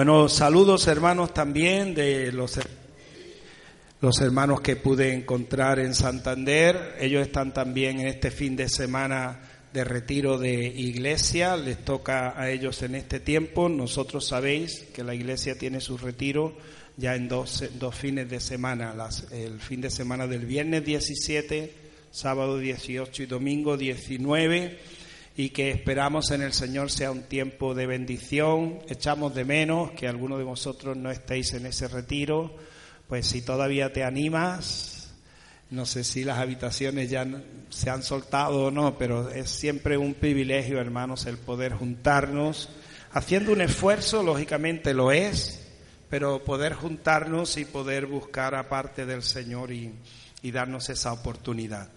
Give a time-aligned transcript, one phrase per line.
[0.00, 2.58] Bueno, saludos hermanos también de los,
[4.00, 6.96] los hermanos que pude encontrar en Santander.
[6.98, 9.42] Ellos están también en este fin de semana
[9.74, 11.54] de retiro de iglesia.
[11.58, 13.68] Les toca a ellos en este tiempo.
[13.68, 16.56] Nosotros sabéis que la iglesia tiene su retiro
[16.96, 18.94] ya en dos, dos fines de semana.
[18.94, 21.74] Las, el fin de semana del viernes 17,
[22.10, 24.78] sábado 18 y domingo 19
[25.36, 28.80] y que esperamos en el Señor sea un tiempo de bendición.
[28.88, 32.56] Echamos de menos que alguno de vosotros no estéis en ese retiro,
[33.08, 35.12] pues si todavía te animas,
[35.70, 37.26] no sé si las habitaciones ya
[37.68, 42.68] se han soltado o no, pero es siempre un privilegio, hermanos, el poder juntarnos,
[43.12, 45.68] haciendo un esfuerzo, lógicamente lo es,
[46.08, 49.94] pero poder juntarnos y poder buscar aparte del Señor y,
[50.42, 51.88] y darnos esa oportunidad.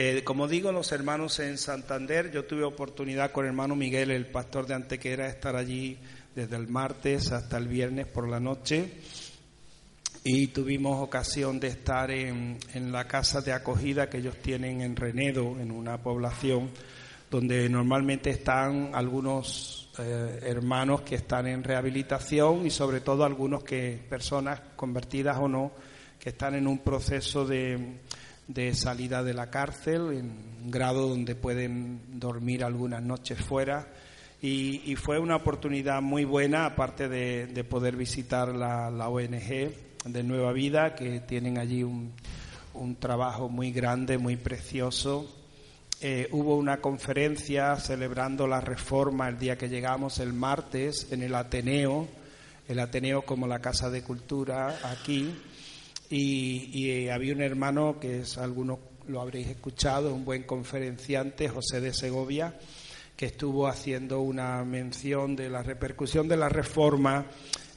[0.00, 4.26] Eh, como digo, los hermanos en Santander, yo tuve oportunidad con el hermano Miguel, el
[4.26, 5.98] pastor de Antequera, de estar allí
[6.36, 8.92] desde el martes hasta el viernes por la noche.
[10.22, 12.60] Y tuvimos ocasión de estar en,
[12.92, 16.70] la casa de acogida que ellos tienen en Renedo, en una población
[17.28, 24.00] donde normalmente están algunos eh, hermanos que están en rehabilitación y sobre todo algunos que
[24.08, 25.72] personas convertidas o no
[26.20, 27.98] que están en un proceso de
[28.48, 30.30] de salida de la cárcel, en
[30.64, 33.86] un grado donde pueden dormir algunas noches fuera.
[34.40, 39.72] Y, fue una oportunidad muy buena, aparte de, poder visitar la, ONG
[40.04, 42.12] de Nueva Vida, que tienen allí un,
[42.98, 45.34] trabajo muy grande, muy precioso.
[46.00, 51.34] Eh, hubo una conferencia celebrando la reforma el día que llegamos, el martes, en el
[51.34, 52.06] Ateneo,
[52.68, 55.34] el Ateneo como la Casa de Cultura aquí
[56.10, 61.80] y, eh, había un hermano que es, algunos lo habréis escuchado, un buen conferenciante, José
[61.80, 62.54] de Segovia,
[63.16, 67.26] que estuvo haciendo una mención de la repercusión de la reforma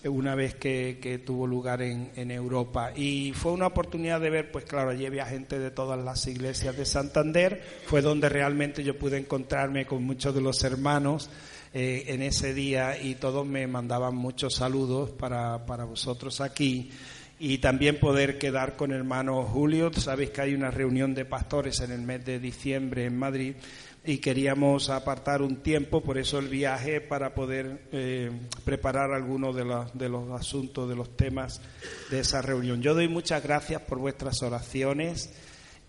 [0.04, 2.92] eh, una vez que, tuvo lugar en, en, Europa.
[2.96, 6.76] Y fue una oportunidad de ver, pues claro, allí había gente de todas las iglesias
[6.78, 11.30] de Santander, fue donde realmente yo pude encontrarme con muchos de los hermanos
[11.74, 16.92] eh, en ese día y todos me mandaban muchos saludos para, para vosotros aquí
[17.44, 19.92] y también poder quedar con hermano Julio.
[19.92, 23.56] Sabéis que hay una reunión de pastores en el mes de diciembre en Madrid
[24.06, 28.30] y queríamos apartar un tiempo, por eso el viaje, para poder eh,
[28.64, 31.64] preparar algunos de los, de los asuntos, de los temas
[32.12, 32.80] de esa reunión.
[32.84, 35.34] Yo doy muchas gracias por vuestras oraciones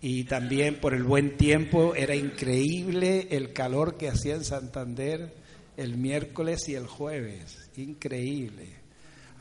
[0.01, 1.93] y también por el buen tiempo.
[1.93, 5.35] Era increíble el calor que hacía en Santander
[5.77, 7.69] el miércoles y el jueves.
[7.77, 8.82] Increíble.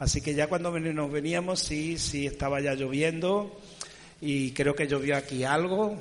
[0.02, 3.56] Así que ya cuando nos veníamos, sí, sí estaba ya lloviendo
[4.20, 5.96] y creo que llovió aquí algo.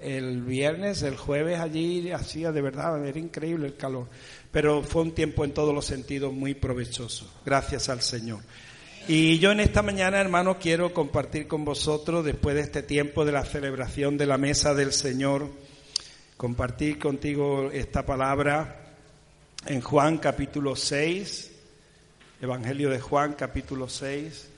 [0.00, 4.08] El viernes, el jueves allí hacía de verdad, era increíble el calor.
[4.50, 7.32] Pero fue un tiempo en todos los sentidos muy provechoso.
[7.46, 8.40] Gracias al Señor.
[9.06, 13.30] Y yo en esta mañana, hermano, quiero compartir con vosotros, después de este tiempo de
[13.30, 15.48] la celebración de la mesa del Señor,
[16.36, 18.96] compartir contigo esta palabra
[19.66, 21.59] en Juan capítulo 6,
[22.42, 24.48] Evangelio de Juan, capítulo 6.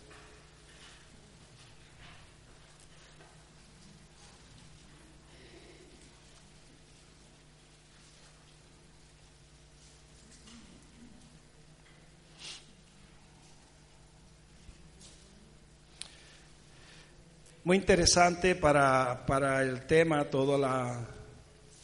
[17.65, 21.01] Muy interesante para, para el tema, todo, la,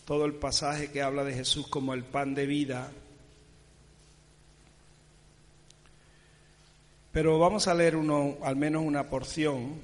[0.04, 2.88] todo el pasaje que habla de Jesús como el pan de vida.
[7.18, 9.80] Pero vamos a leer uno, al menos una porción.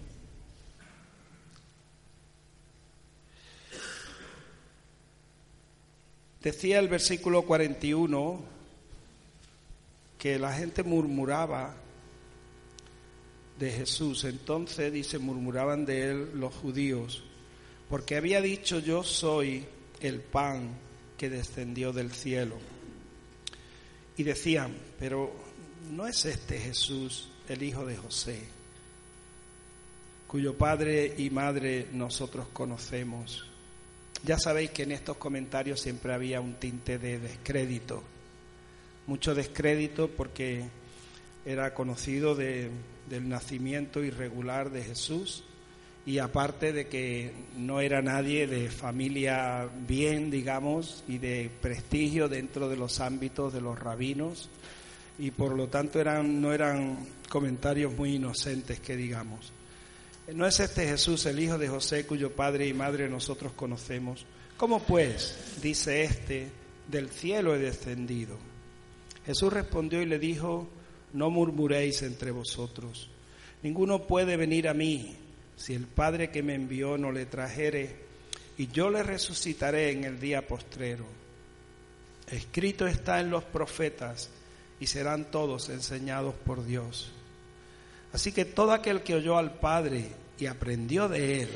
[6.41, 8.41] Decía el versículo 41
[10.17, 11.75] que la gente murmuraba
[13.59, 14.23] de Jesús.
[14.23, 17.25] Entonces dice, murmuraban de él los judíos,
[17.91, 19.67] porque había dicho yo soy
[19.99, 20.71] el pan
[21.19, 22.55] que descendió del cielo.
[24.17, 25.44] Y decían, pero
[25.91, 28.41] ¿no es este Jesús el hijo de José,
[30.27, 33.47] cuyo padre y madre nosotros conocemos?
[34.25, 38.03] Ya sabéis que en estos comentarios siempre había un tinte de descrédito,
[39.07, 40.65] mucho descrédito porque
[41.45, 42.71] era conocido de,
[43.09, 45.45] del nacimiento irregular de Jesús
[46.07, 52.69] y aparte de que no era nadie de familia bien, digamos, y de prestigio dentro
[52.69, 54.51] de los ámbitos de los rabinos
[55.19, 59.53] y por lo tanto eran, no eran comentarios muy inocentes que digamos.
[60.33, 64.25] ¿No es este Jesús el hijo de José cuyo padre y madre nosotros conocemos?
[64.57, 66.49] ¿Cómo pues, dice este,
[66.89, 68.39] del cielo he descendido?
[69.27, 70.69] Jesús respondió y le dijo,
[71.13, 73.11] no murmuréis entre vosotros.
[73.63, 75.17] Ninguno puede venir a mí
[75.57, 78.05] si el Padre que me envió no le trajere,
[78.59, 81.07] y yo le resucitaré en el día postrero.
[82.31, 84.31] Escrito está en los profetas,
[84.81, 87.13] y serán todos enseñados por Dios.
[88.13, 90.07] Así que todo aquel que oyó al Padre
[90.39, 91.49] y aprendió de él,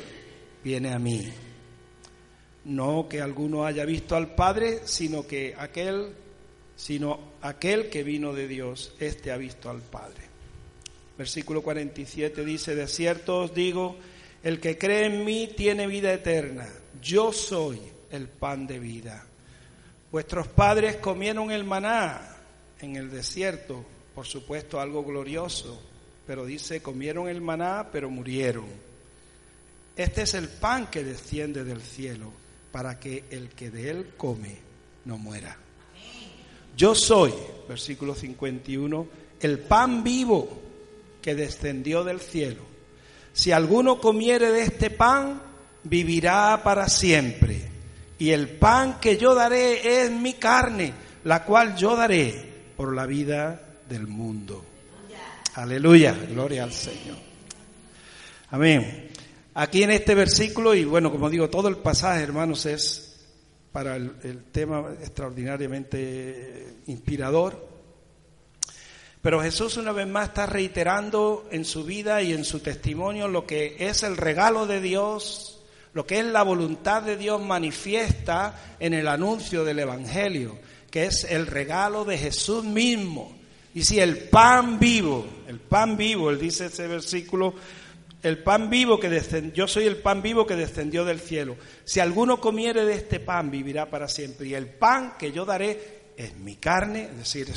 [0.64, 1.28] viene a mí.
[2.64, 6.12] No que alguno haya visto al Padre, sino que aquel,
[6.76, 10.22] sino aquel que vino de Dios, este ha visto al Padre.
[11.16, 13.96] Versículo 47 dice, de cierto os digo,
[14.42, 16.68] el que cree en mí tiene vida eterna.
[17.02, 17.80] Yo soy
[18.10, 19.24] el pan de vida.
[20.10, 22.37] Vuestros padres comieron el maná
[22.80, 23.84] en el desierto,
[24.14, 25.80] por supuesto algo glorioso,
[26.26, 28.66] pero dice, comieron el maná, pero murieron.
[29.96, 32.32] Este es el pan que desciende del cielo,
[32.70, 34.56] para que el que de él come
[35.04, 35.56] no muera.
[36.76, 37.32] Yo soy,
[37.68, 39.08] versículo 51,
[39.40, 40.60] el pan vivo
[41.20, 42.62] que descendió del cielo.
[43.32, 45.42] Si alguno comiere de este pan,
[45.82, 47.68] vivirá para siempre.
[48.18, 50.92] Y el pan que yo daré es mi carne,
[51.24, 52.47] la cual yo daré
[52.78, 54.64] por la vida del mundo.
[55.54, 57.16] Aleluya, gloria al Señor.
[58.50, 59.10] Amén.
[59.54, 63.26] Aquí en este versículo, y bueno, como digo, todo el pasaje, hermanos, es
[63.72, 67.66] para el, tema extraordinariamente inspirador.
[69.22, 73.44] Pero Jesús una vez más está reiterando en su vida y en su testimonio lo
[73.44, 75.64] que es el regalo de Dios,
[75.94, 80.56] lo que es la voluntad de Dios manifiesta en el anuncio del Evangelio
[80.90, 83.36] que es el regalo de Jesús mismo.
[83.74, 87.54] Y si el pan vivo, el pan vivo, él dice ese versículo,
[88.22, 91.56] el pan vivo que descendió, yo soy el pan vivo que descendió del cielo.
[91.84, 94.48] Si alguno comiere de este pan, vivirá para siempre.
[94.48, 97.54] Y el pan que yo daré es mi carne, es decir,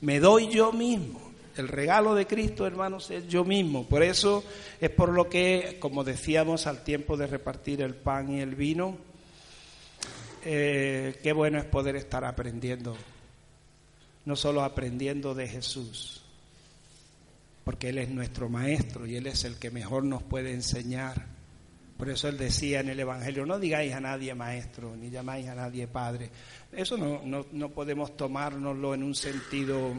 [0.00, 1.32] me doy yo mismo.
[1.56, 3.86] El regalo de Cristo, hermanos, es yo mismo.
[3.86, 4.44] Por eso
[4.80, 8.96] es por lo que, como decíamos al tiempo de repartir el pan y el vino,
[10.44, 12.96] eh, qué bueno es poder estar aprendiendo,
[14.24, 16.22] no solo aprendiendo de Jesús,
[17.64, 21.26] porque Él es nuestro maestro y Él es el que mejor nos puede enseñar.
[21.96, 25.54] Por eso Él decía en el Evangelio, no digáis a nadie maestro, ni llamáis a
[25.54, 26.30] nadie padre.
[26.72, 29.94] Eso no, no, no podemos tomárnoslo en un sentido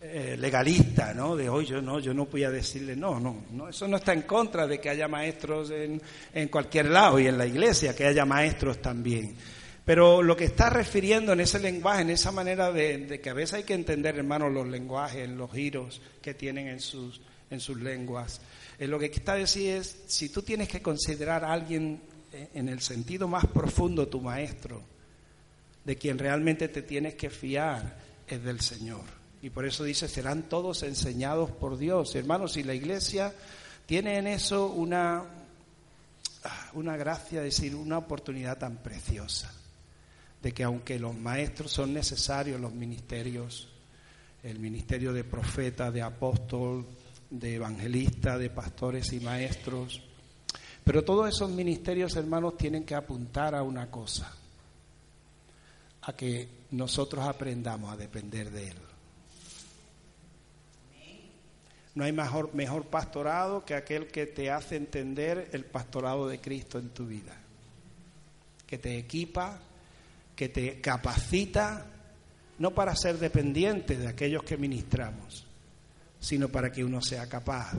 [0.00, 1.36] eh, legalista, ¿no?
[1.36, 4.12] De hoy yo no, yo no voy a decirle no, no, no, eso no está
[4.12, 6.00] en contra de que haya maestros en,
[6.32, 9.36] en cualquier lado y en la iglesia, que haya maestros también.
[9.84, 13.54] Pero lo que está refiriendo en ese lenguaje, en esa manera de, que a veces
[13.54, 17.20] hay que entender, hermanos, los lenguajes, los giros que tienen en sus,
[17.50, 18.40] en sus lenguas.
[18.78, 22.00] Eh, lo que está diciendo es, si tú tienes que considerar a alguien
[22.32, 24.82] eh, en el sentido más profundo tu maestro,
[25.84, 29.19] de quien realmente te tienes que fiar, es del Señor.
[29.42, 32.14] Y por eso dice, serán todos enseñados por Dios.
[32.14, 33.32] Hermanos, y la iglesia
[33.86, 35.24] tiene en eso una,
[36.74, 39.52] una gracia, es decir, una oportunidad tan preciosa,
[40.42, 43.68] de que aunque los maestros son necesarios, los ministerios,
[44.42, 46.86] el ministerio de profeta, de apóstol,
[47.30, 50.02] de evangelista, de pastores y maestros,
[50.84, 54.32] pero todos esos ministerios, hermanos, tienen que apuntar a una cosa,
[56.02, 58.89] a que nosotros aprendamos a depender de Él.
[61.94, 66.90] No hay mejor, pastorado que aquel que te hace entender el pastorado de Cristo en
[66.90, 67.36] tu vida,
[68.66, 69.58] que te equipa,
[70.36, 71.86] que te capacita,
[72.58, 75.46] no para ser dependiente de aquellos que ministramos,
[76.20, 77.72] sino para que uno sea capaz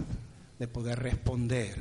[0.60, 1.78] de poder responder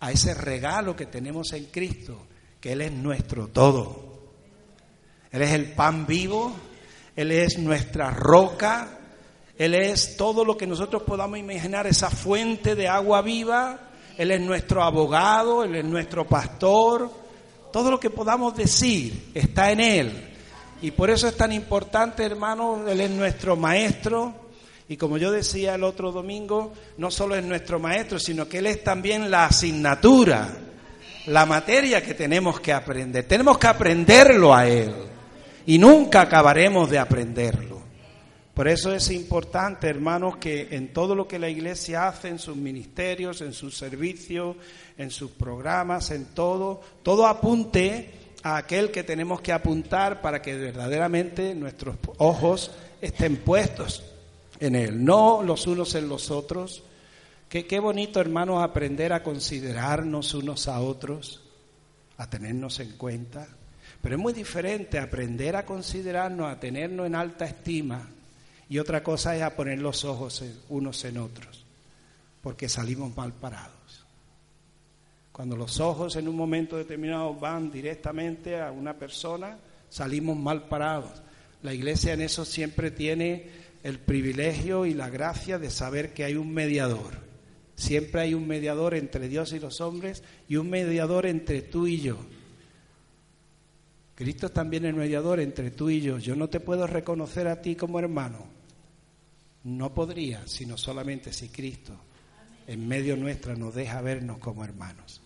[0.00, 2.26] a ese regalo que tenemos en Cristo,
[2.60, 4.16] que Él es nuestro todo.
[5.32, 6.54] Él es el pan vivo,
[7.16, 9.00] Él es nuestra roca,
[9.58, 13.80] él es todo lo que nosotros podamos imaginar, esa fuente de agua viva.
[14.18, 17.10] Él es nuestro abogado, Él es nuestro pastor.
[17.72, 20.34] Todo lo que podamos decir está en Él.
[20.82, 24.34] Y por eso es tan importante, hermano, Él es nuestro maestro.
[24.88, 28.66] Y como yo decía el otro domingo, no solo es nuestro maestro, sino que Él
[28.66, 30.48] es también la asignatura,
[31.26, 33.26] la materia que tenemos que aprender.
[33.26, 34.94] Tenemos que aprenderlo a Él.
[35.64, 37.75] Y nunca acabaremos de aprenderlo.
[38.56, 42.56] Por eso es importante, hermanos, que en todo lo que la iglesia hace, en sus
[42.56, 44.56] ministerios, en sus servicios,
[44.96, 50.56] en sus programas, en todo, todo apunte a aquel que tenemos que apuntar para que
[50.56, 52.70] verdaderamente nuestros ojos
[53.02, 54.02] estén puestos
[54.58, 56.82] en él, no los unos en los otros.
[57.50, 61.42] Qué, qué bonito, hermanos, aprender a considerarnos unos a otros,
[62.16, 63.48] a tenernos en cuenta.
[64.00, 68.12] Pero es muy diferente aprender a considerarnos, a tenernos en alta estima,
[68.68, 71.64] y otra cosa es a poner los ojos unos en otros,
[72.42, 74.06] porque salimos mal parados.
[75.30, 79.58] Cuando los ojos en un momento determinado van directamente a una persona,
[79.90, 81.22] salimos mal parados.
[81.62, 83.50] La iglesia en eso siempre tiene
[83.82, 87.26] el privilegio y la gracia de saber que hay un mediador.
[87.76, 92.00] Siempre hay un mediador entre Dios y los hombres y un mediador entre tú y
[92.00, 92.16] yo.
[94.14, 96.16] Cristo es también el mediador entre tú y yo.
[96.16, 98.55] Yo no te puedo reconocer a ti como hermano.
[99.66, 101.92] No podría, sino solamente si Cristo
[102.68, 105.20] en medio nuestra nos deja vernos como hermanos.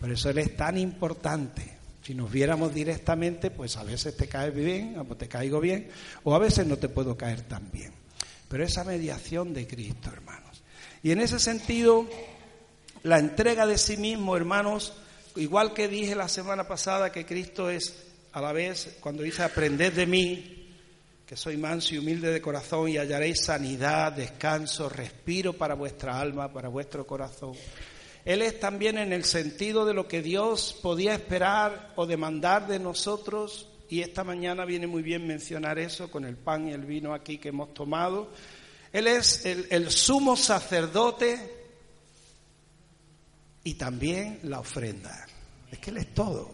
[0.00, 1.76] Por eso Él es tan importante.
[2.02, 5.90] Si nos viéramos directamente, pues a veces te caes bien, o te caigo bien,
[6.24, 7.92] o a veces no te puedo caer tan bien.
[8.48, 10.62] Pero esa mediación de Cristo, hermanos.
[11.02, 12.08] Y en ese sentido,
[13.02, 14.94] la entrega de sí mismo, hermanos,
[15.36, 17.94] igual que dije la semana pasada que Cristo es
[18.32, 20.61] a la vez, cuando dice, aprended de mí,
[21.26, 26.52] que soy manso y humilde de corazón y hallaréis sanidad, descanso, respiro para vuestra alma,
[26.52, 27.54] para vuestro corazón.
[28.24, 32.78] Él es también en el sentido de lo que Dios podía esperar o demandar de
[32.78, 37.12] nosotros, y esta mañana viene muy bien mencionar eso con el pan y el vino
[37.12, 38.30] aquí que hemos tomado.
[38.92, 41.62] Él es el, el sumo sacerdote
[43.64, 45.26] y también la ofrenda.
[45.70, 46.50] Es que Él es todo.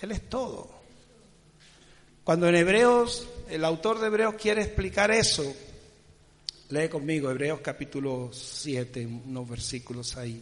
[0.00, 0.81] Él es todo.
[2.24, 5.42] Cuando en Hebreos, el autor de Hebreos quiere explicar eso,
[6.68, 10.40] lee conmigo Hebreos capítulo 7, unos versículos ahí.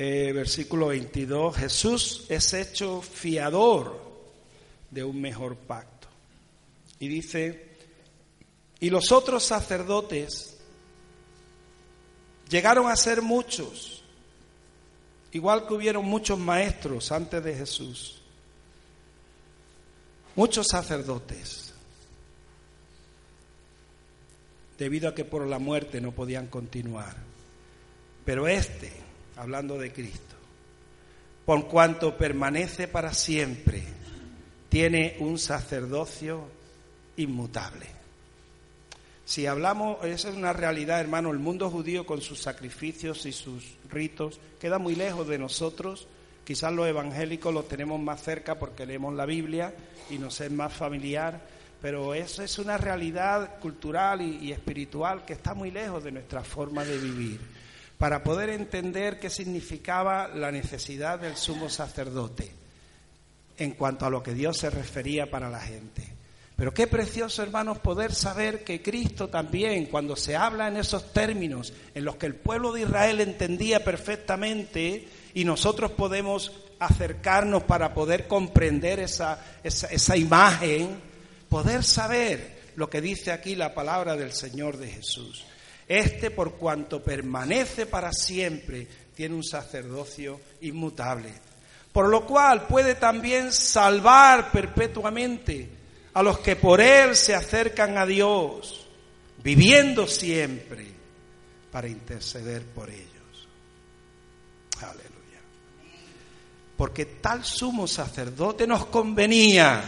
[0.00, 4.00] Eh, versículo 22, Jesús es hecho fiador
[4.92, 6.06] de un mejor pacto.
[7.00, 7.66] Y dice,
[8.78, 10.56] y los otros sacerdotes
[12.48, 14.04] llegaron a ser muchos,
[15.32, 18.22] igual que hubieron muchos maestros antes de Jesús,
[20.36, 21.74] muchos sacerdotes,
[24.78, 27.16] debido a que por la muerte no podían continuar.
[28.24, 29.07] Pero este,
[29.38, 30.34] hablando de Cristo,
[31.46, 33.82] por cuanto permanece para siempre,
[34.68, 36.44] tiene un sacerdocio
[37.16, 37.86] inmutable.
[39.24, 43.76] Si hablamos, esa es una realidad, hermano, el mundo judío con sus sacrificios y sus
[43.90, 46.08] ritos queda muy lejos de nosotros.
[46.44, 49.74] Quizás los evangélicos los tenemos más cerca porque leemos la Biblia
[50.10, 51.42] y nos es más familiar,
[51.80, 56.42] pero eso es una realidad cultural y, y espiritual que está muy lejos de nuestra
[56.42, 57.57] forma de vivir
[57.98, 62.50] para poder entender qué significaba la necesidad del sumo sacerdote
[63.58, 66.18] en cuanto a lo que Dios se refería para la gente.
[66.58, 71.72] Pero qué precioso, hermanos, poder saber que Cristo también, cuando se habla en esos términos
[71.94, 78.26] en los que el pueblo de Israel entendía perfectamente y nosotros podemos acercarnos para poder
[78.26, 81.00] comprender esa, esa, imagen,
[81.48, 85.44] poder saber lo que dice aquí la palabra del Señor de Jesús.
[85.88, 91.32] Este, por cuanto permanece para siempre, tiene un sacerdocio inmutable,
[91.92, 95.68] por lo cual puede también salvar perpetuamente
[96.12, 98.86] a los que por él se acercan a Dios,
[99.42, 100.86] viviendo siempre
[101.72, 103.48] para interceder por ellos.
[104.80, 105.40] Aleluya.
[106.76, 109.82] Porque tal sumo sacerdote nos convenía,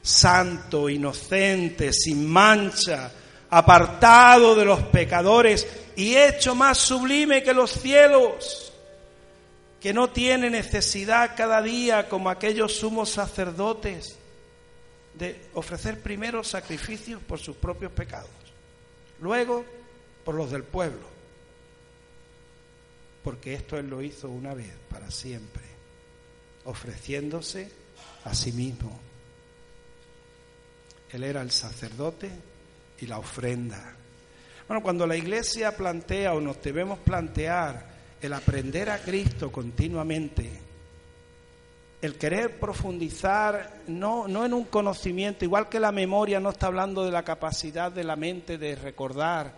[0.00, 3.10] santo, inocente, sin mancha,
[3.54, 8.72] apartado de los pecadores y hecho más sublime que los cielos,
[9.80, 14.16] que no tiene necesidad cada día como aquellos sumos sacerdotes
[15.14, 18.28] de ofrecer primero sacrificios por sus propios pecados,
[19.20, 19.64] luego
[20.24, 21.06] por los del pueblo,
[23.22, 25.62] porque esto Él lo hizo una vez para siempre,
[26.64, 27.70] ofreciéndose
[28.24, 28.98] a sí mismo.
[31.12, 32.32] Él era el sacerdote
[33.04, 33.94] y la ofrenda.
[34.66, 37.86] Bueno, cuando la iglesia plantea o nos debemos plantear
[38.20, 40.50] el aprender a Cristo continuamente,
[42.00, 47.04] el querer profundizar no, no en un conocimiento, igual que la memoria no está hablando
[47.04, 49.52] de la capacidad de la mente de recordar,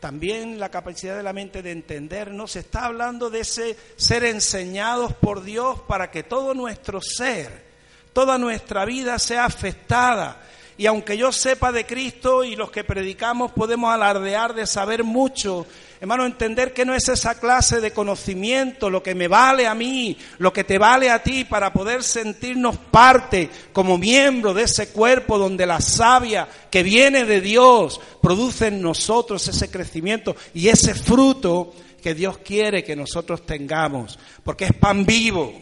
[0.00, 4.24] también la capacidad de la mente de entender, no se está hablando de ese ser
[4.24, 7.64] enseñados por Dios para que todo nuestro ser,
[8.12, 10.42] toda nuestra vida sea afectada
[10.78, 15.66] y aunque yo sepa de Cristo y los que predicamos podemos alardear de saber mucho,
[16.00, 20.16] hermano, entender que no es esa clase de conocimiento lo que me vale a mí,
[20.38, 25.36] lo que te vale a ti para poder sentirnos parte como miembro de ese cuerpo
[25.36, 31.74] donde la savia que viene de Dios produce en nosotros ese crecimiento y ese fruto
[32.00, 35.52] que Dios quiere que nosotros tengamos, porque es pan vivo,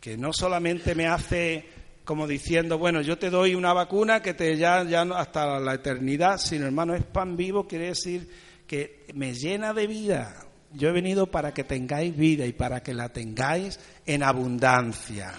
[0.00, 4.56] que no solamente me hace como diciendo, bueno, yo te doy una vacuna que te
[4.56, 8.28] ya, ya hasta la eternidad, sino hermano, es pan vivo, quiere decir
[8.66, 10.46] que me llena de vida.
[10.72, 15.32] Yo he venido para que tengáis vida y para que la tengáis en abundancia.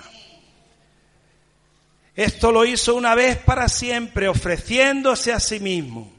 [2.16, 6.14] Esto lo hizo una vez para siempre, ofreciéndose a sí mismo,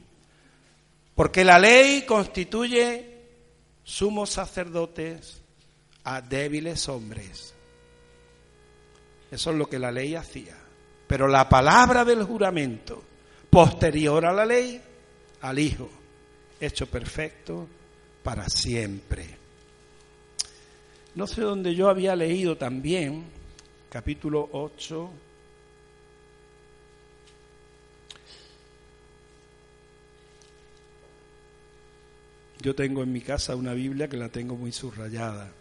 [1.15, 3.15] porque la ley constituye
[3.83, 5.41] sumos sacerdotes
[6.03, 7.54] a débiles hombres.
[9.35, 10.55] Eso es lo que la ley hacía.
[11.07, 13.03] Pero la palabra del juramento,
[13.49, 14.81] posterior a la ley,
[15.41, 15.89] al Hijo,
[16.57, 17.67] hecho perfecto
[18.23, 19.27] para siempre.
[21.15, 23.25] No sé dónde yo había leído también,
[23.89, 25.09] capítulo 8,
[32.61, 35.51] Yo tengo en mi casa una Biblia que la tengo muy subrayada.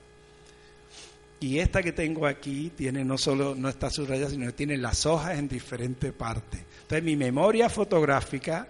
[1.40, 5.04] Y esta que tengo aquí tiene no solo no está subrayada, sino que tiene las
[5.04, 6.60] hojas en diferentes partes.
[6.82, 8.68] Entonces mi memoria fotográfica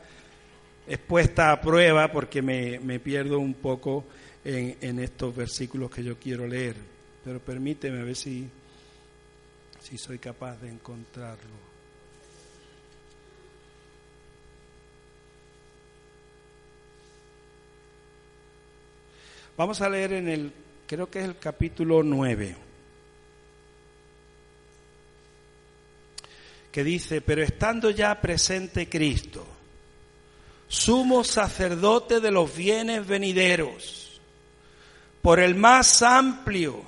[0.87, 4.05] es puesta a prueba porque me, pierdo un poco
[4.45, 6.77] en, en, estos versículos que yo quiero leer.
[7.25, 8.49] Pero permíteme a ver si,
[9.81, 11.75] si soy capaz de encontrarlo.
[19.57, 20.53] Vamos a leer en el
[20.87, 22.57] creo que es el capítulo 9,
[26.71, 29.47] que dice, pero estando ya presente Cristo,
[30.69, 34.21] sumo sacerdote de los bienes venideros,
[35.23, 36.83] por el más amplio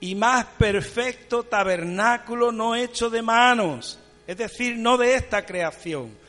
[0.00, 6.21] y más perfecto tabernáculo no hecho de manos, es decir, no de esta creación,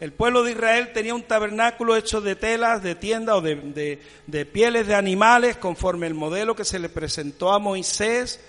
[0.00, 4.86] el pueblo de Israel tenía un tabernáculo hecho de telas, de tiendas o de, pieles
[4.86, 8.40] de animales, conforme el modelo que se le presentó a Moisés.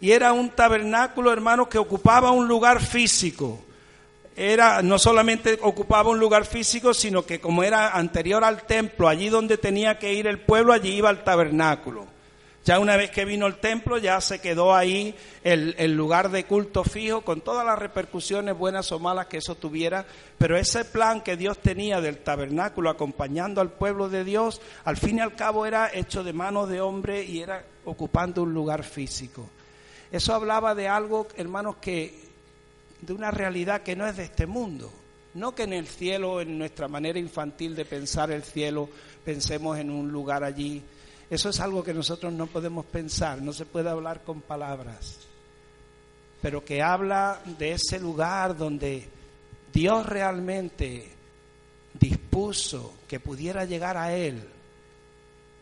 [0.00, 3.62] Y era un tabernáculo, hermanos, que ocupaba un lugar físico.
[4.34, 9.28] Era, no solamente ocupaba un lugar físico, sino que como era anterior al templo, allí
[9.28, 12.13] donde tenía que ir el pueblo, allí iba el tabernáculo.
[12.64, 16.82] Ya una vez que vino el templo, ya se quedó ahí el, lugar de culto
[16.82, 20.06] fijo, con todas las repercusiones buenas o malas que eso tuviera.
[20.38, 25.18] Pero ese plan que Dios tenía del tabernáculo acompañando al pueblo de Dios, al fin
[25.18, 29.50] y al cabo era hecho de manos de hombre y era ocupando un lugar físico.
[30.10, 32.18] Eso hablaba de algo, hermanos, que
[33.02, 34.90] de una realidad que no es de este mundo.
[35.34, 38.88] No que en el cielo, en nuestra manera infantil de pensar el cielo,
[39.22, 40.82] pensemos en un lugar allí
[41.30, 45.18] eso es algo que nosotros no podemos pensar, no se puede hablar con palabras,
[46.42, 49.08] pero que habla de ese lugar donde
[49.72, 51.10] Dios realmente
[51.94, 54.42] dispuso que pudiera llegar a Él,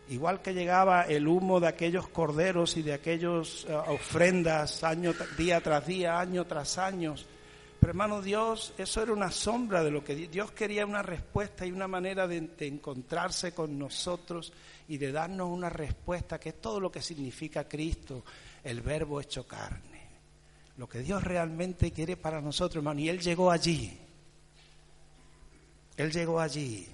[0.09, 5.61] igual que llegaba el humo de aquellos corderos y de aquellas eh, ofrendas año, día
[5.61, 7.15] tras día, año tras año.
[7.83, 11.71] Pero hermano Dios, eso era una sombra de lo que Dios quería, una respuesta y
[11.73, 14.53] una manera de encontrarse con nosotros
[14.87, 18.23] y de darnos una respuesta que es todo lo que significa Cristo,
[18.63, 20.01] el verbo hecho carne.
[20.77, 23.01] Lo que Dios realmente quiere para nosotros, hermano.
[23.01, 23.99] Y Él llegó allí.
[25.97, 26.87] Él llegó allí.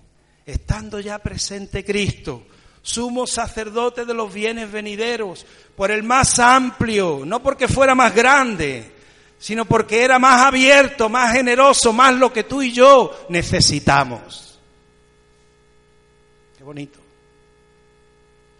[0.44, 2.48] Estando ya presente Cristo,
[2.82, 8.98] sumo sacerdote de los bienes venideros, por el más amplio, no porque fuera más grande,
[9.40, 14.60] sino porque era más abierto, más generoso, más lo que tú y yo necesitamos.
[16.58, 17.00] Qué bonito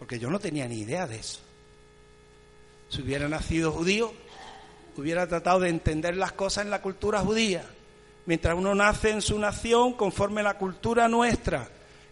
[0.00, 1.40] porque yo no tenía ni idea de eso.
[2.88, 4.12] Si hubiera nacido judío,
[4.96, 7.64] hubiera tratado de entender las cosas en la cultura judía.
[8.24, 11.68] Mientras uno nace en su nación conforme la cultura nuestra.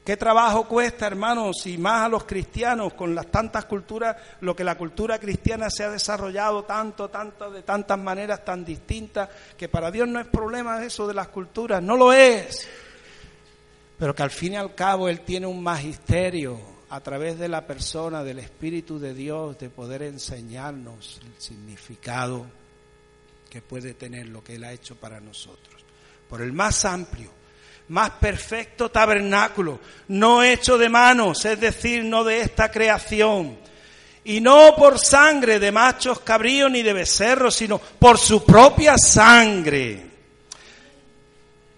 [0.09, 4.65] ¿Qué trabajo cuesta, hermanos, y más a los cristianos con las tantas culturas, lo que
[4.65, 9.91] la cultura cristiana se ha desarrollado tanto, tanto, de tantas maneras tan distintas, que para
[9.91, 12.67] Dios no es problema eso de las culturas, no lo es.
[13.99, 17.67] pero que al fin y al cabo Él tiene un magisterio a través de la
[17.67, 22.47] persona del Espíritu de Dios de poder enseñarnos el significado
[23.51, 25.85] que puede tener lo que Él ha hecho para nosotros.
[26.31, 27.31] Por el más amplio,
[27.89, 33.59] más perfecto tabernáculo, no hecho de manos, es decir, no de esta creación,
[34.25, 40.07] y no por sangre de machos cabríos ni de becerros, sino por su propia sangre.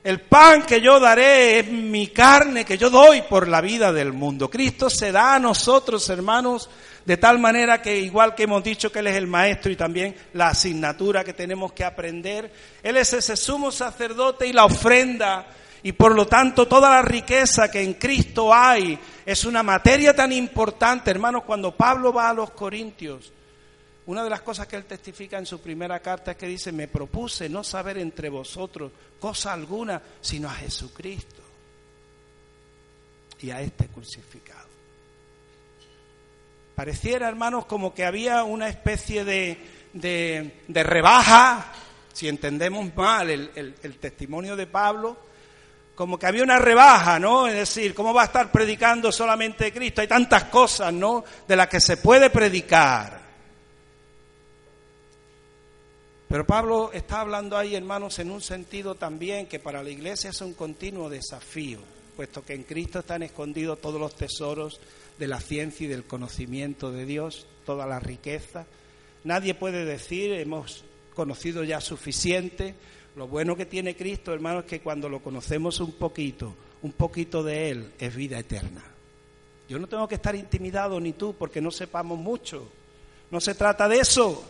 [0.02, 4.14] El pan que yo daré es mi carne que yo doy por la vida del
[4.14, 4.48] mundo.
[4.48, 6.70] Cristo se da a nosotros, hermanos,
[7.04, 10.16] de tal manera que igual que hemos dicho que Él es el Maestro y también
[10.32, 12.50] la asignatura que tenemos que aprender,
[12.82, 15.46] Él es ese sumo sacerdote y la ofrenda
[15.82, 20.32] y por lo tanto toda la riqueza que en Cristo hay es una materia tan
[20.32, 23.32] importante, hermanos, cuando Pablo va a los Corintios,
[24.06, 26.88] una de las cosas que él testifica en su primera carta es que dice, me
[26.88, 31.42] propuse no saber entre vosotros cosa alguna, sino a Jesucristo
[33.40, 34.68] y a este crucificado.
[36.74, 39.58] Pareciera, hermanos, como que había una especie de,
[39.92, 41.72] de, rebaja,
[42.12, 45.29] si entendemos mal el, el testimonio de Pablo,
[46.00, 47.46] como que había una rebaja, ¿no?
[47.46, 50.00] Es decir, ¿cómo va a estar predicando solamente Cristo?
[50.00, 51.22] Hay tantas cosas, ¿no?
[51.46, 53.20] De las que se puede predicar.
[56.26, 60.40] Pero Pablo está hablando ahí, hermanos, en un sentido también que para la iglesia es
[60.40, 61.80] un continuo desafío,
[62.16, 64.80] puesto que en Cristo están escondidos todos los tesoros
[65.18, 68.64] de la ciencia y del conocimiento de Dios, toda la riqueza.
[69.24, 70.82] Nadie puede decir, hemos
[71.14, 72.74] conocido ya suficiente,
[73.20, 77.42] lo bueno que tiene Cristo, hermanos, es que cuando lo conocemos un poquito, un poquito
[77.42, 78.82] de Él, es vida eterna.
[79.68, 82.66] Yo no tengo que estar intimidado ni tú porque no sepamos mucho.
[83.30, 84.42] No se trata de eso,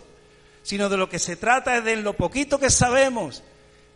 [0.62, 3.42] sino de lo que se trata es de lo poquito que sabemos.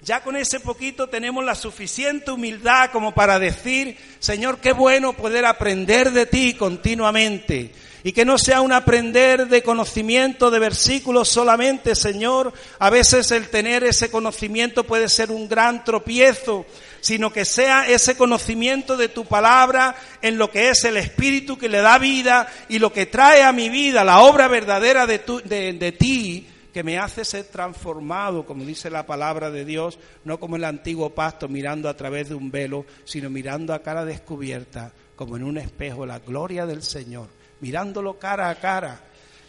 [0.02, 5.46] Ya con ese poquito tenemos la suficiente humildad como para decir, Señor, qué bueno poder
[5.46, 7.72] aprender de ti continuamente
[8.06, 12.52] y que no sea un aprender de conocimiento de versículos solamente, Señor.
[12.78, 16.66] A veces el tener ese conocimiento puede ser un gran tropiezo,
[17.00, 21.70] sino que sea ese conocimiento de tu palabra en lo que es el Espíritu que
[21.70, 25.92] le da vida y lo que trae a mi vida la obra verdadera de, de
[25.92, 30.64] ti que me hace ser transformado, como dice la palabra de Dios, no como el
[30.64, 35.44] antiguo pasto mirando a través de un velo, sino mirando a cara descubierta, como en
[35.44, 37.28] un espejo, la gloria del Señor
[37.64, 39.00] mirándolo cara a cara.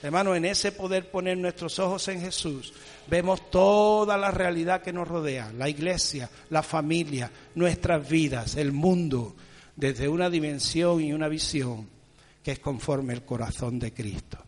[0.01, 2.73] Hermano, en ese poder poner nuestros ojos en Jesús,
[3.07, 9.35] vemos toda la realidad que nos rodea, la iglesia, la familia, nuestras vidas, el mundo,
[9.75, 11.89] desde una dimensión y una visión
[12.41, 14.44] que es conforme el corazón de Cristo.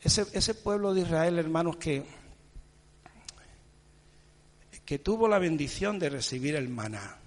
[0.00, 2.04] Ese, ese pueblo de Israel, hermanos, que,
[4.84, 7.18] que tuvo la bendición de recibir el maná.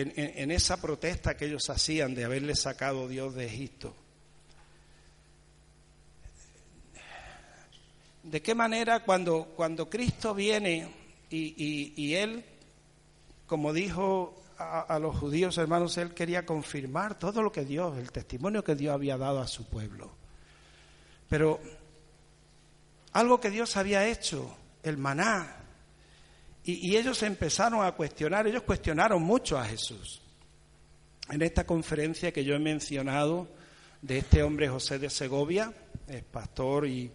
[0.00, 3.94] en, esa protesta que ellos hacían de haberle sacado Dios de Egipto.
[8.22, 10.88] ¿De qué manera cuando, cuando Cristo viene
[11.30, 12.44] y, Él,
[13.46, 18.64] como dijo a, los judíos hermanos, Él quería confirmar todo lo que Dios, el testimonio
[18.64, 20.10] que Dios había dado a su pueblo.
[21.28, 21.60] Pero
[23.12, 25.54] algo que Dios había hecho, el maná,
[26.64, 30.20] y, ellos empezaron a cuestionar, ellos cuestionaron mucho a Jesús.
[31.30, 33.48] En esta conferencia que yo he mencionado
[34.02, 35.72] de este hombre José de Segovia,
[36.06, 37.10] es pastor y,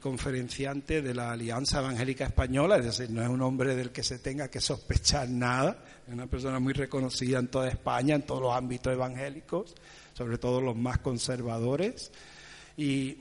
[0.00, 4.18] conferenciante de la Alianza Evangélica Española, es decir, no es un hombre del que se
[4.18, 8.52] tenga que sospechar nada, es una persona muy reconocida en toda España, en todos los
[8.52, 9.74] ámbitos evangélicos,
[10.12, 12.10] sobre todo los más conservadores.
[12.76, 13.18] Y,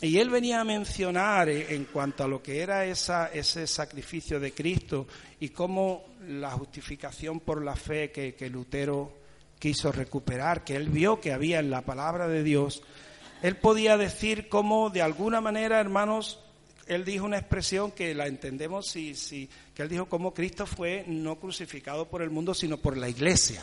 [0.00, 4.38] y él venía a mencionar eh, en cuanto a lo que era esa, ese sacrificio
[4.38, 5.08] de Cristo
[5.40, 9.24] y cómo la justificación por la fe que, que Lutero
[9.58, 12.82] quiso recuperar, que él vio que había en la palabra de Dios,
[13.44, 16.40] él podía decir cómo de alguna manera, hermanos,
[16.86, 21.04] él dijo una expresión que la entendemos si, si, que él dijo cómo Cristo fue
[21.08, 23.62] no crucificado por el mundo, sino por la iglesia,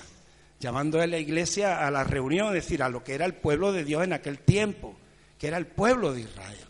[0.60, 3.72] llamando a la iglesia a la reunión, es decir, a lo que era el pueblo
[3.72, 4.96] de Dios en aquel tiempo
[5.40, 6.68] que era el pueblo de Israel.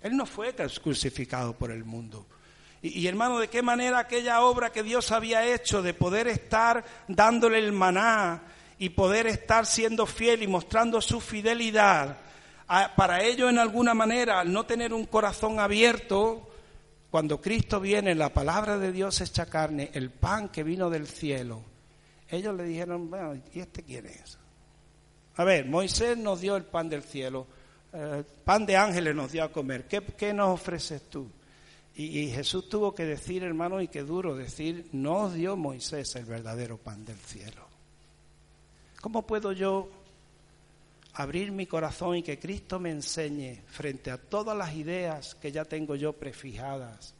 [0.00, 2.26] Él no fue crucificado por el mundo.
[2.80, 7.58] Y, hermano, ¿de qué manera aquella obra que Dios había hecho de poder estar dándole
[7.58, 8.40] el maná
[8.82, 12.16] y poder estar siendo fiel y mostrando su fidelidad,
[12.96, 16.50] para ello en alguna manera, al no tener un corazón abierto,
[17.08, 21.62] cuando Cristo viene, la palabra de Dios hecha carne, el pan que vino del cielo,
[22.28, 24.36] ellos le dijeron, bueno, ¿y este quién es?
[25.36, 27.46] A ver, Moisés nos dio el pan del cielo,
[27.92, 31.30] eh, pan de ángeles nos dio a comer, ¿Qué, nos ofreces tú?
[31.94, 36.78] Y, Jesús tuvo que decir, hermano, y qué duro decir, no dio Moisés el verdadero
[36.78, 37.71] pan del cielo.
[39.02, 39.90] ¿Cómo puedo yo
[41.14, 45.64] abrir mi corazón y que Cristo me enseñe frente a todas las ideas que ya
[45.64, 47.12] tengo yo prefijadas?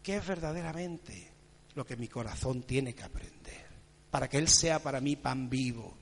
[0.00, 1.28] ¿Qué es verdaderamente
[1.74, 3.66] lo que mi corazón tiene que aprender?
[4.12, 5.92] Para que Él sea para mí pan vivo.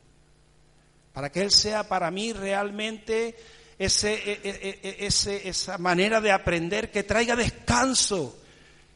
[1.14, 3.37] Para que Él sea para mí realmente
[3.79, 8.38] ese, e, e, e, esa manera de aprender que traiga descanso,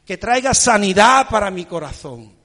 [0.04, 2.41] que traiga sanidad para mi corazón,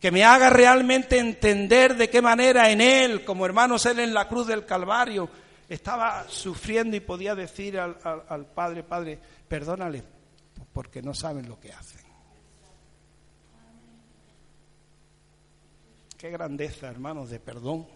[0.00, 4.26] que me haga realmente entender de qué manera en Él, como hermanos Él en la
[4.26, 5.28] cruz del Calvario,
[5.68, 10.02] estaba sufriendo y podía decir al, Padre, Padre, perdónale,
[10.72, 12.00] porque no saben lo que hacen.
[16.16, 17.86] Qué grandeza, hermanos, de perdón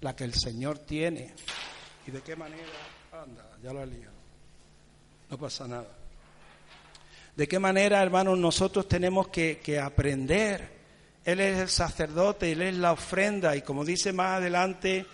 [0.00, 1.34] la que el Señor tiene
[2.06, 2.62] y de qué manera
[3.12, 4.14] Anda, ya lo he liado.
[5.28, 5.88] No pasa nada.
[7.36, 10.79] ¿De qué manera, hermanos, nosotros tenemos que, que aprender?
[11.24, 13.54] Él es el sacerdote, Él es la ofrenda.
[13.56, 15.06] Y como dice más adelante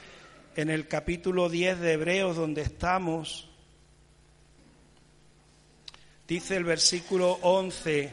[0.54, 3.48] en el capítulo 10 de Hebreos donde estamos,
[6.28, 8.12] dice el versículo 11,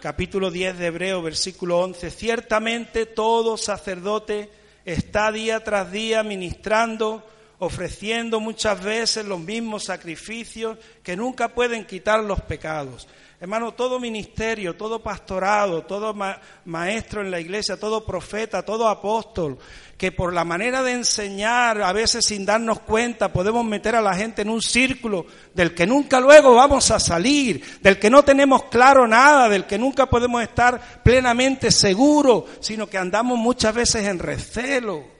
[0.00, 4.50] capítulo 10 de Hebreos, versículo 11, ciertamente todo sacerdote
[4.84, 7.26] está día tras día ministrando
[7.58, 13.08] ofreciendo muchas veces los mismos sacrificios que nunca pueden quitar los pecados.
[13.38, 16.14] Hermano, todo ministerio, todo pastorado, todo
[16.64, 19.58] maestro en la iglesia, todo profeta, todo apóstol,
[19.98, 24.14] que por la manera de enseñar, a veces sin darnos cuenta, podemos meter a la
[24.14, 28.64] gente en un círculo del que nunca luego vamos a salir, del que no tenemos
[28.64, 34.18] claro nada, del que nunca podemos estar plenamente seguros, sino que andamos muchas veces en
[34.18, 35.15] recelo.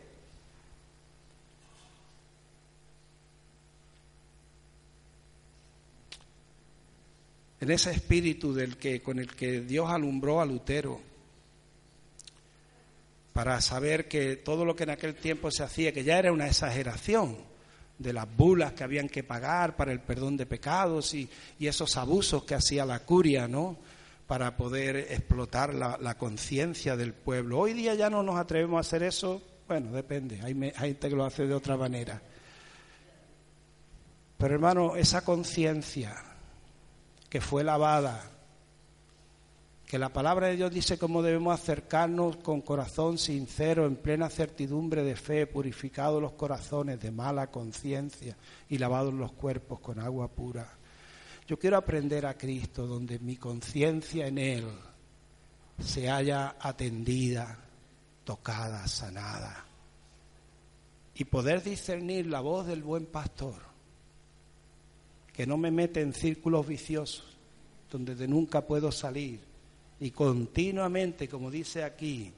[7.61, 11.01] En ese espíritu del que, con el que Dios alumbró a Lutero,
[13.33, 16.47] para saber que todo lo que en aquel tiempo se hacía, que ya era una
[16.47, 17.37] exageración
[17.99, 21.29] de las bulas que habían que pagar para el perdón de pecados y,
[21.61, 23.77] esos abusos que hacía la curia, ¿no?
[24.27, 27.59] Para poder explotar la, la conciencia del pueblo.
[27.59, 31.16] Hoy día ya no nos atrevemos a hacer eso, bueno, depende, hay, hay gente que
[31.16, 32.21] lo hace de otra manera.
[34.38, 36.26] Pero hermano, esa conciencia
[37.29, 38.31] que fue lavada,
[39.87, 45.05] que la palabra de Dios dice cómo debemos acercarnos con corazón sincero, en plena certidumbre
[45.05, 48.37] de fe, purificados los corazones de mala conciencia
[48.69, 50.69] y lavados los cuerpos con agua pura.
[51.47, 54.67] Yo quiero aprender a Cristo donde mi conciencia en Él
[55.79, 57.57] se haya atendida,
[58.25, 59.65] tocada, sanada,
[61.15, 63.76] y poder discernir la voz del buen pastor
[65.37, 67.25] que no me mete en círculos viciosos
[67.90, 69.38] donde de nunca puedo salir
[70.01, 72.33] y continuamente, como dice aquí,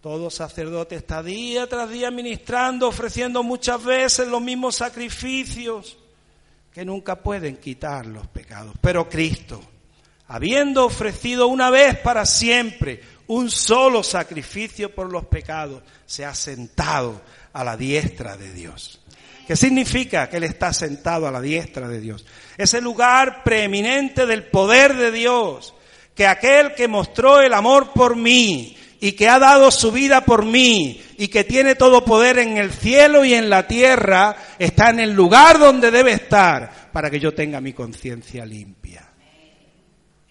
[0.00, 5.96] todo sacerdote está día tras día ministrando, ofreciendo muchas veces los mismos sacrificios
[6.72, 8.74] que nunca pueden quitar los pecados.
[8.80, 9.60] Pero Cristo,
[10.28, 17.20] habiendo ofrecido una vez para siempre un solo sacrificio por los pecados, se ha sentado
[17.52, 19.00] a la diestra de Dios.
[19.46, 22.26] ¿Qué significa que Él está sentado a la diestra de Dios?
[22.58, 25.72] Ese lugar preeminente del poder de Dios,
[26.16, 30.44] que aquel que mostró el amor por mí y que ha dado su vida por
[30.44, 34.98] mí y que tiene todo poder en el cielo y en la tierra, está en
[34.98, 39.08] el lugar donde debe estar para que yo tenga mi conciencia limpia.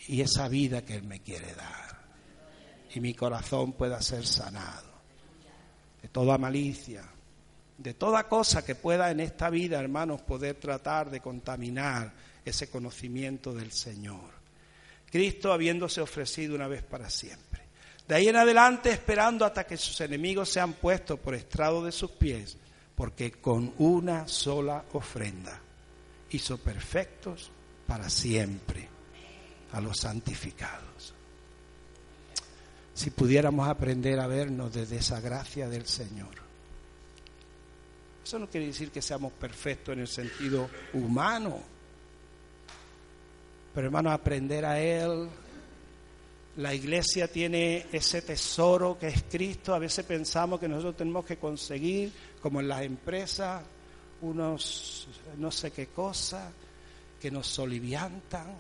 [0.10, 2.04] Y esa vida que Él me quiere dar.
[2.94, 4.94] Y mi corazón pueda ser sanado
[6.02, 7.15] de toda malicia
[7.78, 13.54] de toda cosa que pueda en esta vida, hermanos, poder tratar de contaminar ese conocimiento
[13.54, 14.34] del Señor.
[15.12, 17.62] Cristo habiéndose ofrecido una vez para siempre.
[18.08, 22.12] De ahí en adelante esperando hasta que sus enemigos sean puestos por estrado de sus
[22.12, 22.58] pies,
[22.96, 25.60] porque con una sola ofrenda
[26.30, 27.52] hizo perfectos
[27.88, 28.88] para siempre
[29.72, 31.14] a los santificados.
[32.94, 36.45] Si pudiéramos aprender a vernos desde esa gracia del Señor
[38.26, 41.62] eso no quiere decir que seamos perfectos en el sentido humano.
[43.72, 45.30] Pero hermano, aprender a Él.
[46.58, 49.76] La iglesia tiene ese tesoro que es Cristo.
[49.76, 52.12] A veces pensamos que nosotros tenemos que conseguir,
[52.42, 53.62] como en las empresas,
[54.22, 55.08] unos
[55.38, 56.52] no sé qué cosa
[57.22, 58.56] que nos soliviantan.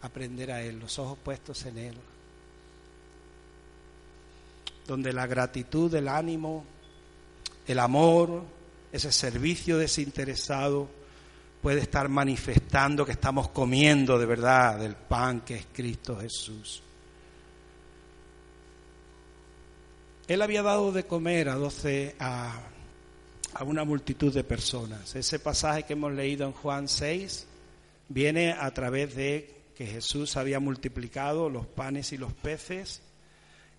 [0.00, 1.96] Aprender a Él, los ojos puestos en Él.
[4.86, 6.64] Donde la gratitud, el ánimo,
[7.66, 8.42] el amor,
[8.92, 10.88] ese servicio desinteresado,
[11.62, 16.82] puede estar manifestando que estamos comiendo de verdad del pan que es Cristo Jesús.
[20.28, 22.60] Él había dado de comer a doce a,
[23.60, 25.14] una multitud de personas.
[25.14, 27.46] Ese pasaje que hemos leído en Juan 6
[28.08, 33.00] viene a través de que Jesús había multiplicado los panes y los peces.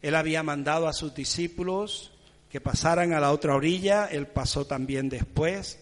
[0.02, 2.12] Él había mandado a sus discípulos
[2.56, 5.78] que pasaran a la otra orilla, él pasó también después.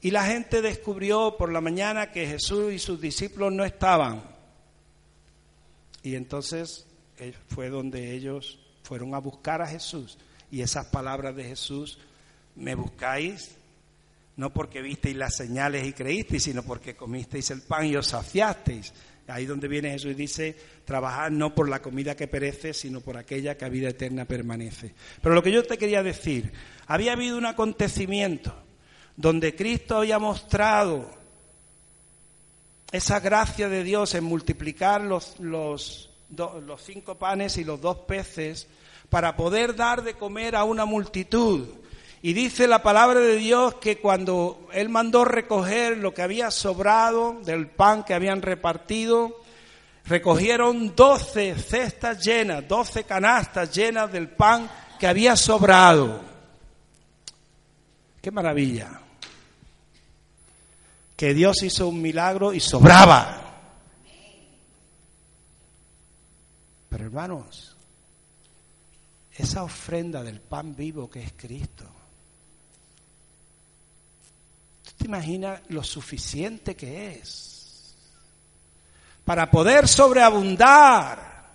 [0.00, 4.24] Y la gente descubrió por la mañana que Jesús y sus discípulos no estaban.
[6.02, 6.86] Y entonces
[7.18, 10.18] eh, fue donde ellos fueron a buscar a Jesús.
[10.50, 12.00] Y esas palabras de Jesús,
[12.56, 13.52] me buscáis,
[14.34, 18.92] no porque visteis las señales y creísteis, sino porque comisteis el pan y os saciasteis.
[19.28, 23.16] Ahí donde viene Jesús y dice, trabajad no por la comida que perece, sino por
[23.16, 24.94] aquella que a vida eterna permanece.
[25.22, 26.50] Pero lo que yo te quería decir,
[26.86, 28.54] había habido un acontecimiento
[29.16, 31.10] donde Cristo había mostrado
[32.90, 38.66] esa gracia de Dios en multiplicar los, los, los cinco panes y los dos peces
[39.10, 41.68] para poder dar de comer a una multitud.
[42.20, 47.40] Y dice la palabra de Dios que cuando Él mandó recoger lo que había sobrado
[47.44, 49.40] del pan que habían repartido,
[50.04, 56.20] recogieron doce cestas llenas, doce canastas llenas del pan que había sobrado.
[58.20, 59.00] ¡Qué maravilla!
[61.16, 63.44] Que Dios hizo un milagro y sobraba.
[66.88, 67.76] Pero hermanos,
[69.32, 71.84] esa ofrenda del pan vivo que es Cristo,
[74.84, 77.94] ¿tú te imaginas lo suficiente que es?
[79.24, 81.46] Para poder sobreabundar,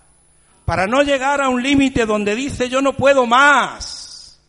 [0.64, 4.40] para no llegar a un límite donde dice yo no puedo más,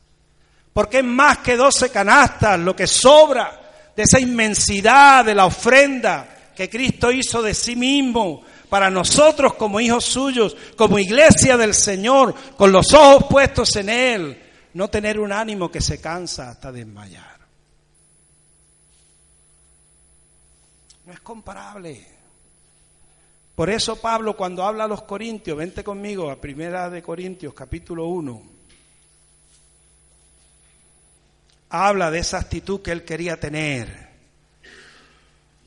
[0.74, 3.62] porque es más que doce canastas lo que sobra
[3.96, 9.80] de esa inmensidad de la ofrenda que Cristo hizo de sí mismo para nosotros como
[9.80, 15.32] hijos suyos, como iglesia del Señor, con los ojos puestos en Él, no tener un
[15.32, 17.35] ánimo que se cansa hasta desmayar.
[21.06, 22.04] No es comparable.
[23.54, 28.08] Por eso Pablo cuando habla a los Corintios, vente conmigo a Primera de Corintios capítulo
[28.08, 28.42] 1,
[31.70, 34.10] habla de esa actitud que él quería tener.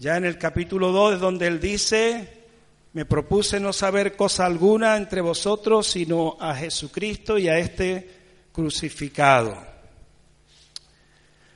[0.01, 2.47] Ya en el capítulo 2 es donde él dice,
[2.93, 8.11] me propuse no saber cosa alguna entre vosotros, sino a Jesucristo y a este
[8.53, 9.57] crucificado.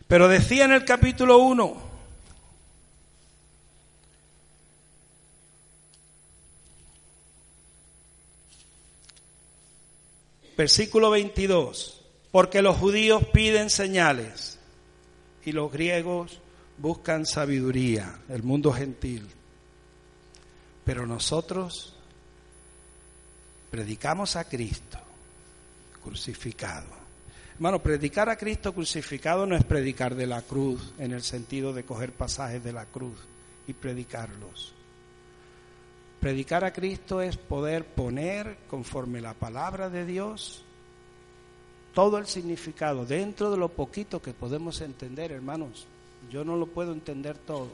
[0.07, 1.92] Pero decía en el capítulo 1,
[10.63, 14.61] versículo 22, porque los judíos piden señales
[15.45, 16.39] y los griegos
[16.79, 19.27] buscan sabiduría, el mundo gentil.
[20.85, 21.97] Pero nosotros
[23.73, 24.99] predicamos a Cristo
[26.01, 26.87] crucificado.
[27.55, 31.83] Hermano, predicar a Cristo crucificado no es predicar de la cruz en el sentido de
[31.83, 33.19] coger pasajes de la cruz
[33.67, 34.75] y predicarlos.
[36.23, 40.65] Predicar a Cristo es poder poner conforme la palabra de Dios
[41.93, 45.87] todo el significado dentro de lo poquito que podemos entender, hermanos.
[46.31, 47.69] Yo no lo puedo entender todo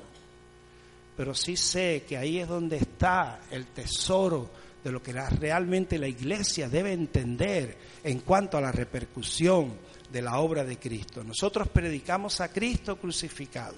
[1.18, 4.48] pero sí sé que ahí es donde está el tesoro
[4.84, 9.72] de lo que realmente la iglesia debe entender en cuanto a la repercusión
[10.12, 11.24] de la obra de Cristo.
[11.24, 13.74] Nosotros predicamos a Cristo crucificado.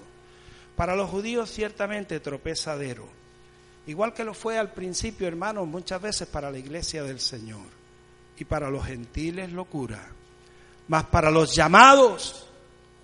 [0.77, 3.09] Para los judíos ciertamente tropezadero,
[3.87, 7.67] igual que lo fue al principio, hermanos, muchas veces para la iglesia del Señor.
[8.39, 10.09] Y para los gentiles locura.
[10.89, 12.47] Mas para los llamados,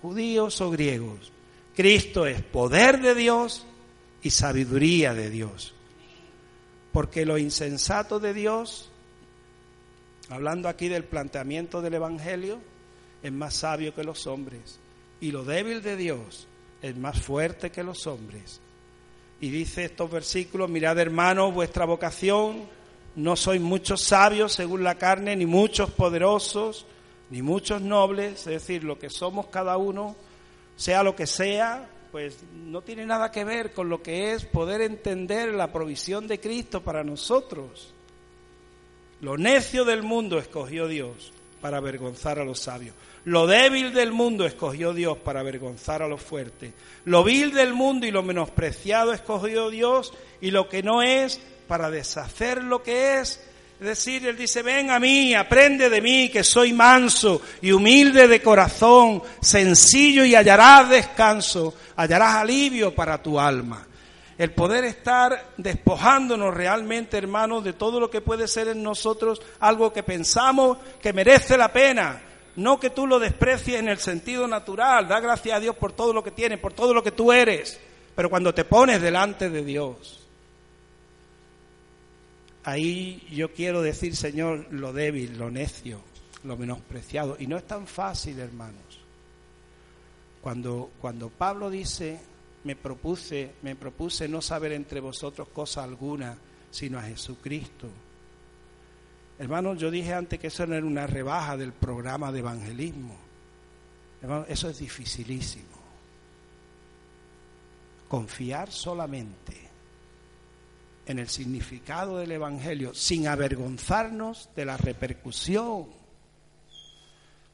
[0.01, 1.31] judíos o griegos,
[1.75, 3.65] Cristo es poder de Dios
[4.23, 5.73] y sabiduría de Dios.
[6.91, 8.89] Porque lo insensato de Dios,
[10.29, 12.59] hablando aquí del planteamiento del Evangelio,
[13.21, 14.79] es más sabio que los hombres.
[15.21, 16.47] Y lo débil de Dios
[16.81, 18.59] es más fuerte que los hombres.
[19.39, 22.63] Y dice estos versículos, mirad hermanos, vuestra vocación,
[23.15, 26.85] no sois muchos sabios según la carne, ni muchos poderosos,
[27.29, 30.15] ni muchos nobles, es decir, lo que somos cada uno,
[30.75, 34.81] sea lo que sea, pues no tiene nada que ver con lo que es poder
[34.81, 37.93] entender la provisión de Cristo para nosotros.
[39.21, 41.31] Lo necio del mundo escogió Dios
[41.61, 42.95] para avergonzar a los sabios.
[43.27, 46.71] Lo débil del mundo escogió Dios para avergonzar a los fuertes.
[47.03, 51.89] Lo vil del mundo y lo menospreciado escogió Dios y lo que no es para
[51.89, 53.41] deshacer lo que es
[53.81, 58.29] Es decir, Él dice, ven a mí, aprende de mí, que soy manso y humilde
[58.29, 63.85] de corazón, sencillo y hallarás descanso, hallarás alivio para tu alma.
[64.37, 69.91] El poder estar despojándonos realmente, hermanos, de todo lo que puede ser en nosotros algo
[69.91, 72.21] que pensamos que merece la pena.
[72.57, 75.07] No que tú lo desprecies en el sentido natural.
[75.07, 77.79] Da gracias a Dios por todo lo que tienes, por todo lo que tú eres.
[78.15, 80.25] Pero cuando te pones delante de Dios,
[82.63, 86.01] ahí yo quiero decir, Señor, lo débil, lo necio,
[86.43, 87.37] lo menospreciado.
[87.39, 88.81] Y no es tan fácil, hermanos.
[90.41, 92.19] Cuando, cuando Pablo dice,
[92.63, 96.35] me propuse, me propuse no saber entre vosotros cosa alguna,
[96.71, 97.87] sino a Jesucristo.
[99.39, 103.15] Hermanos, yo dije antes que eso no era una rebaja del programa de evangelismo.
[104.21, 105.77] Hermanos, eso es dificilísimo.
[108.07, 109.67] Confiar solamente
[111.05, 115.87] en el significado del Evangelio sin avergonzarnos de la repercusión.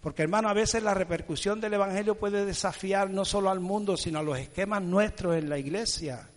[0.02, 4.20] Porque hermano, a veces la repercusión del Evangelio puede desafiar no solo al mundo, sino
[4.20, 6.30] a los esquemas nuestros en la iglesia.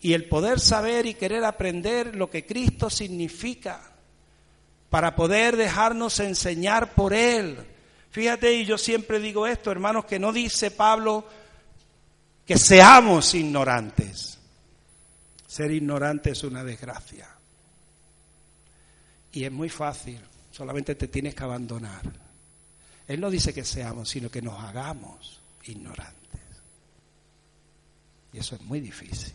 [0.00, 3.92] Y el poder saber y querer aprender lo que Cristo significa
[4.90, 7.56] para poder dejarnos enseñar por Él.
[8.10, 11.26] Fíjate, y yo siempre digo esto, hermanos, que no dice Pablo
[12.46, 14.38] que seamos ignorantes.
[15.46, 17.28] Ser ignorante es una desgracia.
[19.32, 20.20] Y es muy fácil,
[20.50, 22.02] solamente te tienes que abandonar.
[23.06, 26.40] Él no dice que seamos, sino que nos hagamos ignorantes.
[28.32, 29.34] Y eso es muy difícil,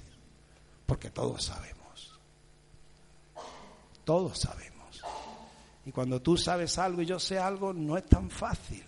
[0.92, 2.20] porque todos sabemos.
[4.04, 5.02] Todos sabemos.
[5.86, 8.84] Y cuando tú sabes algo y yo sé algo, no es tan fácil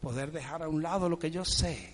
[0.00, 1.92] poder dejar a un lado lo que yo sé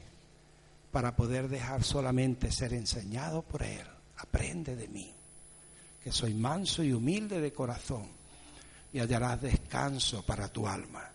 [0.92, 3.86] para poder dejar solamente ser enseñado por Él
[4.18, 5.10] aprende de mí,
[6.04, 8.06] que soy manso y humilde de corazón,
[8.92, 11.08] y hallarás descanso para tu alma.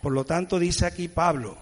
[0.00, 1.58] Por lo tanto, dice aquí Pablo,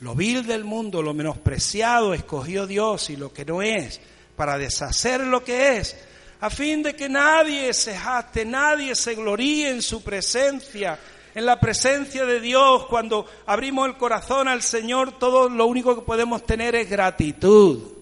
[0.00, 3.98] lo vil del mundo, lo menospreciado, escogió Dios y lo que no es,
[4.36, 5.96] para deshacer lo que es,
[6.40, 10.98] a fin de que nadie se jaste, nadie se gloríe en su presencia,
[11.34, 16.02] en la presencia de Dios, cuando abrimos el corazón al Señor, todo lo único que
[16.02, 17.96] podemos tener es gratitud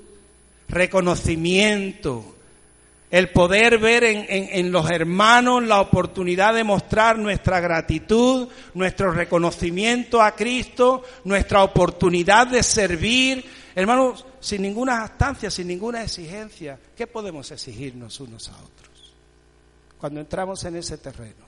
[0.69, 2.35] reconocimiento,
[3.11, 10.35] el poder ver en, los hermanos la oportunidad de mostrar nuestra gratitud, nuestro reconocimiento a
[10.35, 13.45] Cristo, nuestra oportunidad de servir.
[13.77, 19.15] Hermanos, sin ninguna jactancia, sin ninguna exigencia, ¿qué podemos exigirnos unos a otros?
[19.99, 21.47] Cuando entramos en ese terreno.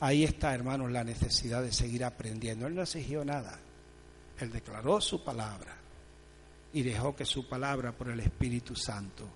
[0.00, 2.66] Ahí está, hermanos, la necesidad de seguir aprendiendo.
[2.66, 3.58] Él no exigió nada.
[4.38, 5.74] Él declaró su palabra
[6.74, 9.26] y dejó que su palabra por el Espíritu Santo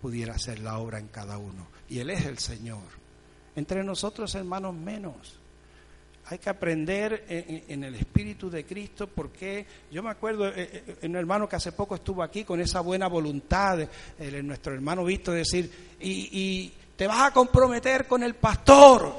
[0.00, 1.68] pudiera hacer la obra en cada uno.
[1.88, 2.82] Y Él es el Señor.
[3.54, 5.38] Entre nosotros, hermanos, menos.
[6.26, 11.06] Hay que aprender en, el Espíritu de Cristo porque yo me acuerdo en eh, eh,
[11.06, 13.78] un hermano que hace poco estuvo aquí con esa buena voluntad,
[14.18, 15.70] de nuestro hermano visto decir,
[16.00, 19.12] y, y te vas a comprometer con el pastor,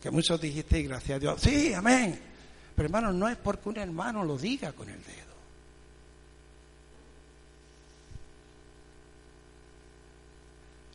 [0.00, 2.20] que muchos dijisteis, gracias a Dios, sí, amén.
[2.74, 5.34] Pero hermano, no es porque un hermano lo diga con el dedo.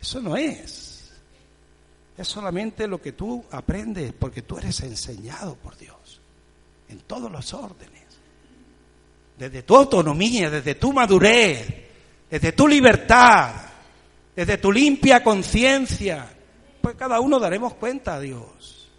[0.01, 0.98] Eso no es.
[2.19, 6.19] Es solamente lo que tú aprendes porque tú eres enseñado por Dios
[6.89, 8.03] en todos los órdenes.
[9.37, 11.65] Desde tu autonomía, desde tu madurez,
[12.29, 13.55] desde tu libertad,
[14.35, 16.29] desde tu limpia conciencia.
[16.81, 18.89] Pues cada uno daremos cuenta a Dios.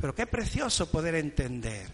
[0.00, 1.86] Pero qué precioso poder entender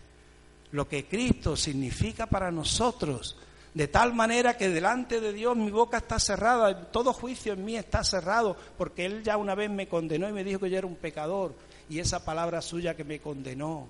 [0.71, 3.37] lo que Cristo significa para nosotros,
[3.75, 7.77] de tal manera que delante de Dios mi boca está cerrada, todo juicio en mí
[7.77, 10.87] está cerrado, porque Él ya una vez me condenó y me dijo que yo era
[10.87, 11.55] un pecador,
[11.89, 13.89] y esa palabra suya que me condenó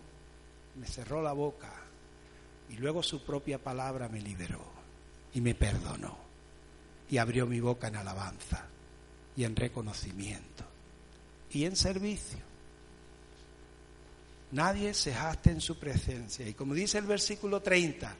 [0.77, 1.71] me cerró la boca,
[2.71, 4.65] y luego su propia palabra me liberó
[5.35, 6.17] y me perdonó,
[7.11, 8.65] y abrió mi boca en alabanza
[9.37, 10.65] y en reconocimiento
[11.51, 12.39] y en servicio.
[14.53, 16.49] Nadie se jaste en su presencia.
[16.49, 18.15] Y como dice el versículo 30,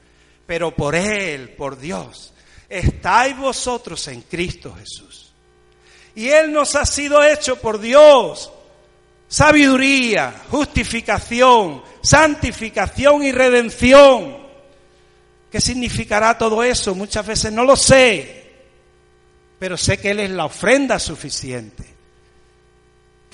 [0.45, 2.33] pero por Él, por Dios,
[2.69, 5.33] estáis vosotros en Cristo Jesús.
[6.15, 8.51] Y Él nos ha sido hecho por Dios
[9.27, 14.37] sabiduría, justificación, santificación y redención.
[15.51, 16.95] ¿Qué significará todo eso?
[16.95, 18.53] Muchas veces no lo sé,
[19.59, 21.95] pero sé que Él es la ofrenda suficiente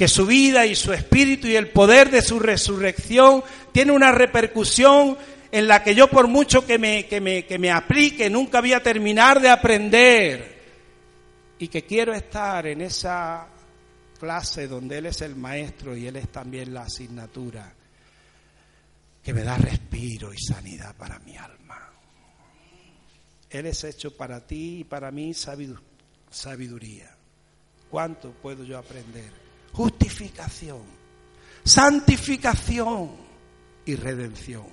[0.01, 5.15] que su vida y su espíritu y el poder de su resurrección tiene una repercusión
[5.51, 8.73] en la que yo por mucho que me, que me, que me aplique nunca voy
[8.73, 10.61] a terminar de aprender.
[11.59, 13.47] y que quiero estar en esa
[14.19, 17.71] clase donde Él es el maestro y Él es también la asignatura
[19.21, 21.91] que me da respiro y sanidad para mi alma.
[23.49, 27.15] Él es hecho para ti y para mí sabiduría.
[27.89, 29.31] ¿Cuánto puedo yo aprender?
[29.73, 30.81] Justificación,
[31.63, 33.11] santificación
[33.85, 34.67] y redención,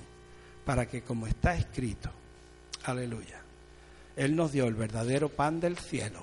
[0.69, 2.11] para que como está escrito,
[2.85, 3.41] aleluya,
[4.15, 6.23] Él nos dio el verdadero pan del cielo,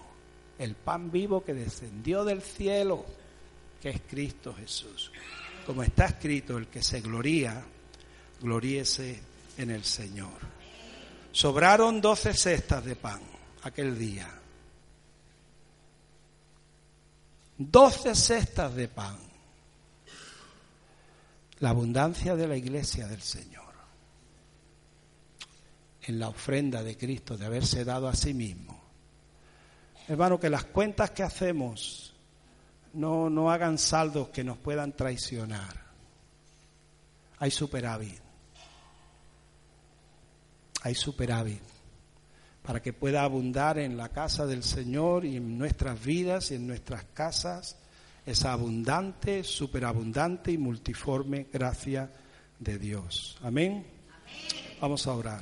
[0.59, 3.07] el pan vivo que descendió del cielo,
[3.81, 5.11] que es Cristo Jesús.
[5.65, 7.59] Como está escrito, el que se gloría,
[8.39, 9.19] gloríese
[9.57, 10.37] en el Señor.
[11.31, 13.21] Sobraron doce cestas de pan
[13.63, 14.31] aquel día.
[17.57, 19.17] Doce cestas de pan.
[21.61, 23.64] La abundancia de la iglesia del Señor.
[26.07, 28.79] En la ofrenda de Cristo de haberse dado a sí mismo.
[30.07, 32.13] Hermano, que las cuentas que hacemos
[32.93, 35.83] no, no hagan saldos que nos puedan traicionar.
[37.39, 38.25] Hay superávit
[40.85, 41.63] hay superávit
[42.61, 46.67] para que pueda abundar en la casa del Señor y en nuestras vidas y en
[46.67, 47.75] nuestras casas
[48.23, 52.11] esa abundante, superabundante y multiforme gracia
[52.59, 53.35] de Dios.
[53.41, 53.83] Amén.
[54.79, 55.41] Vamos a orar.